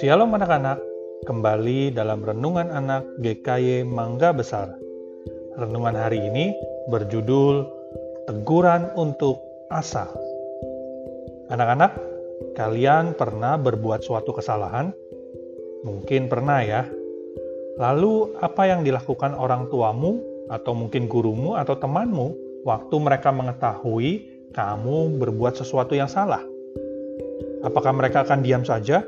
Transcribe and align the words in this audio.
Shalom 0.00 0.32
anak-anak, 0.32 0.80
kembali 1.28 1.92
dalam 1.92 2.24
Renungan 2.24 2.72
Anak 2.72 3.04
GKY 3.20 3.84
Mangga 3.84 4.32
Besar. 4.32 4.72
Renungan 5.60 6.00
hari 6.00 6.16
ini 6.16 6.56
berjudul 6.88 7.68
Teguran 8.24 8.88
untuk 8.96 9.36
Asa. 9.68 10.08
Anak-anak, 11.52 11.92
kalian 12.56 13.12
pernah 13.12 13.60
berbuat 13.60 14.00
suatu 14.00 14.32
kesalahan? 14.32 14.96
Mungkin 15.84 16.32
pernah 16.32 16.64
ya. 16.64 16.88
Lalu 17.76 18.40
apa 18.40 18.64
yang 18.64 18.80
dilakukan 18.80 19.36
orang 19.36 19.68
tuamu 19.68 20.24
atau 20.48 20.72
mungkin 20.72 21.04
gurumu 21.04 21.60
atau 21.60 21.76
temanmu 21.76 22.32
waktu 22.64 22.96
mereka 22.96 23.28
mengetahui 23.28 24.31
kamu 24.52 25.18
berbuat 25.18 25.58
sesuatu 25.58 25.96
yang 25.96 26.08
salah? 26.08 26.44
Apakah 27.64 27.90
mereka 27.96 28.22
akan 28.26 28.44
diam 28.44 28.62
saja 28.62 29.02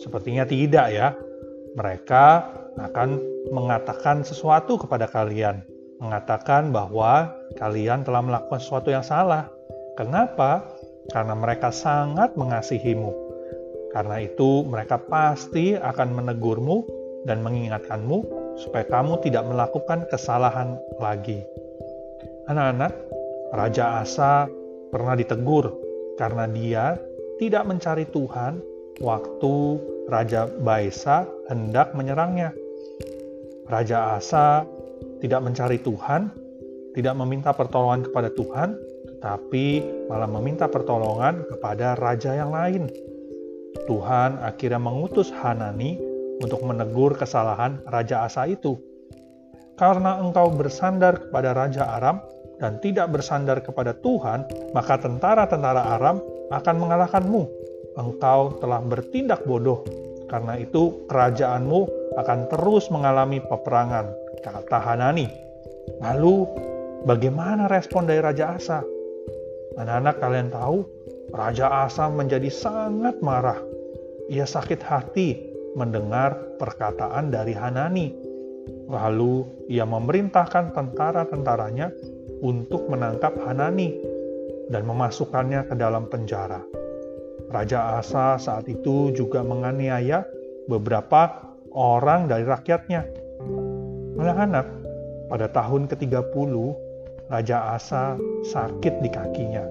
Sepertinya 0.00 0.48
tidak 0.48 0.86
ya. 0.96 1.12
Mereka 1.76 2.24
akan 2.80 3.08
mengatakan 3.52 4.24
sesuatu 4.24 4.80
kepada 4.80 5.06
kalian, 5.06 5.60
mengatakan 6.00 6.72
bahwa 6.72 7.28
kalian 7.60 8.02
telah 8.02 8.24
melakukan 8.24 8.58
sesuatu 8.58 8.88
yang 8.88 9.04
salah. 9.04 9.52
Kenapa? 10.00 10.64
Karena 11.12 11.36
mereka 11.36 11.68
sangat 11.68 12.32
mengasihimu. 12.34 13.12
Karena 13.92 14.24
itu, 14.24 14.64
mereka 14.64 14.96
pasti 14.96 15.76
akan 15.76 16.16
menegurmu 16.16 16.88
dan 17.28 17.44
mengingatkanmu 17.44 18.18
supaya 18.56 18.88
kamu 18.88 19.20
tidak 19.20 19.44
melakukan 19.44 20.08
kesalahan 20.08 20.80
lagi. 20.96 21.44
Anak-anak, 22.48 22.96
Raja 23.50 24.02
Asa 24.02 24.46
pernah 24.94 25.18
ditegur 25.18 25.74
karena 26.14 26.46
dia 26.46 26.94
tidak 27.42 27.66
mencari 27.66 28.06
Tuhan 28.06 28.62
waktu 29.02 29.54
Raja 30.06 30.46
Baesa 30.60 31.26
hendak 31.50 31.94
menyerangnya. 31.96 32.54
Raja 33.66 34.18
Asa 34.18 34.66
tidak 35.22 35.40
mencari 35.42 35.78
Tuhan, 35.82 36.30
tidak 36.94 37.14
meminta 37.18 37.50
pertolongan 37.54 38.06
kepada 38.06 38.28
Tuhan, 38.34 38.74
tetapi 39.06 39.66
malah 40.10 40.30
meminta 40.30 40.66
pertolongan 40.66 41.46
kepada 41.46 41.94
raja 41.98 42.34
yang 42.34 42.50
lain. 42.50 42.90
Tuhan 43.86 44.42
akhirnya 44.42 44.82
mengutus 44.82 45.30
Hanani 45.30 45.98
untuk 46.40 46.64
menegur 46.64 47.14
kesalahan 47.14 47.78
Raja 47.86 48.26
Asa 48.26 48.48
itu. 48.48 48.80
Karena 49.78 50.20
engkau 50.20 50.52
bersandar 50.52 51.28
kepada 51.28 51.56
Raja 51.56 51.88
Aram 51.96 52.20
dan 52.60 52.76
tidak 52.84 53.08
bersandar 53.10 53.64
kepada 53.64 53.96
Tuhan, 53.98 54.44
maka 54.76 55.00
tentara-tentara 55.00 55.96
Aram 55.96 56.20
akan 56.52 56.76
mengalahkanmu 56.76 57.42
engkau 57.96 58.60
telah 58.60 58.78
bertindak 58.84 59.42
bodoh. 59.48 59.82
Karena 60.30 60.54
itu 60.60 61.02
kerajaanmu 61.10 61.80
akan 62.20 62.38
terus 62.46 62.86
mengalami 62.94 63.42
peperangan, 63.42 64.06
kata 64.46 64.78
Hanani. 64.78 65.26
Lalu 65.98 66.46
bagaimana 67.02 67.66
respon 67.66 68.06
dari 68.06 68.22
Raja 68.22 68.54
Asa? 68.54 68.78
Anak-anak 69.74 70.16
kalian 70.22 70.48
tahu, 70.54 70.86
Raja 71.34 71.66
Asa 71.66 72.06
menjadi 72.06 72.46
sangat 72.46 73.18
marah. 73.24 73.58
Ia 74.30 74.46
sakit 74.46 74.80
hati 74.86 75.34
mendengar 75.74 76.38
perkataan 76.62 77.34
dari 77.34 77.54
Hanani. 77.54 78.14
Lalu 78.86 79.66
ia 79.66 79.82
memerintahkan 79.82 80.74
tentara-tentaranya 80.74 81.90
untuk 82.40 82.88
menangkap 82.88 83.36
Hanani 83.44 83.96
dan 84.72 84.86
memasukkannya 84.86 85.70
ke 85.70 85.74
dalam 85.76 86.08
penjara. 86.08 86.60
Raja 87.50 87.98
Asa 87.98 88.38
saat 88.38 88.70
itu 88.70 89.10
juga 89.10 89.42
menganiaya 89.42 90.22
beberapa 90.70 91.50
orang 91.74 92.30
dari 92.30 92.46
rakyatnya. 92.46 93.02
Anak-anak, 94.20 94.66
pada 95.26 95.50
tahun 95.50 95.90
ke-30, 95.90 96.52
Raja 97.26 97.74
Asa 97.74 98.14
sakit 98.46 99.02
di 99.02 99.10
kakinya. 99.10 99.66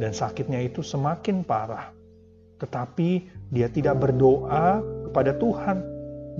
Dan 0.00 0.16
sakitnya 0.16 0.64
itu 0.64 0.80
semakin 0.80 1.44
parah. 1.44 1.92
Tetapi 2.56 3.08
dia 3.52 3.68
tidak 3.68 4.00
berdoa 4.00 4.80
kepada 5.10 5.36
Tuhan 5.36 5.84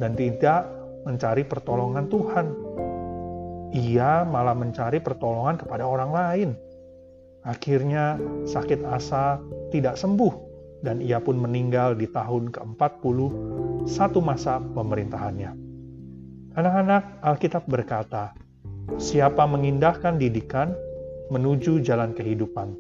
dan 0.00 0.16
tidak 0.16 0.72
mencari 1.04 1.44
pertolongan 1.44 2.08
Tuhan. 2.08 2.46
Ia 3.72 4.28
malah 4.28 4.52
mencari 4.52 5.00
pertolongan 5.00 5.56
kepada 5.56 5.88
orang 5.88 6.10
lain. 6.12 6.50
Akhirnya 7.42 8.20
sakit 8.44 8.84
Asa 8.84 9.40
tidak 9.72 9.96
sembuh 9.96 10.52
dan 10.84 11.00
ia 11.00 11.18
pun 11.18 11.40
meninggal 11.40 11.96
di 11.96 12.10
tahun 12.10 12.52
ke-40 12.52 13.18
satu 13.88 14.20
masa 14.20 14.60
pemerintahannya. 14.60 15.50
Anak-anak 16.52 17.24
Alkitab 17.24 17.64
berkata, 17.64 18.36
siapa 19.00 19.48
mengindahkan 19.48 20.20
didikan 20.20 20.76
menuju 21.32 21.80
jalan 21.80 22.12
kehidupan, 22.12 22.76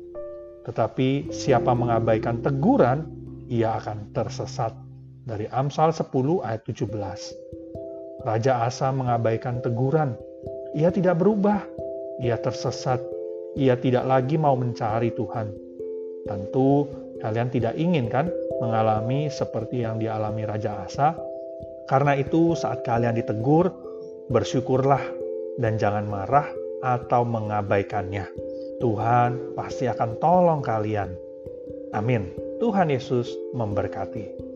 tetapi 0.68 1.32
siapa 1.32 1.72
mengabaikan 1.72 2.44
teguran, 2.44 3.08
ia 3.48 3.80
akan 3.80 4.12
tersesat. 4.12 4.76
Dari 5.22 5.46
Amsal 5.54 5.94
10 5.94 6.42
ayat 6.42 6.66
17. 6.66 8.26
Raja 8.26 8.52
Asa 8.66 8.90
mengabaikan 8.90 9.62
teguran. 9.62 10.18
Ia 10.76 10.90
tidak 10.92 11.20
berubah. 11.20 11.64
Ia 12.20 12.40
tersesat. 12.40 13.00
Ia 13.56 13.76
tidak 13.76 14.08
lagi 14.08 14.40
mau 14.40 14.56
mencari 14.56 15.12
Tuhan. 15.12 15.52
Tentu 16.24 16.88
Kalian 17.22 17.54
tidak 17.54 17.78
ingin 17.78 18.10
kan 18.10 18.26
mengalami 18.58 19.30
seperti 19.30 19.86
yang 19.86 20.02
dialami 20.02 20.42
Raja 20.42 20.82
Asa? 20.82 21.14
Karena 21.86 22.18
itu 22.18 22.58
saat 22.58 22.82
kalian 22.82 23.14
ditegur, 23.14 23.70
bersyukurlah 24.26 25.02
dan 25.62 25.78
jangan 25.78 26.02
marah 26.10 26.50
atau 26.82 27.22
mengabaikannya. 27.22 28.26
Tuhan 28.82 29.54
pasti 29.54 29.86
akan 29.86 30.18
tolong 30.18 30.66
kalian. 30.66 31.14
Amin. 31.94 32.34
Tuhan 32.58 32.90
Yesus 32.90 33.30
memberkati. 33.54 34.51